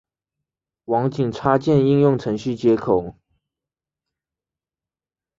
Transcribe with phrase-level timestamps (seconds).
[0.85, 3.15] 网景插件应用程序接口。